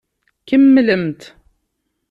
[0.47, 1.33] Kemmlemt!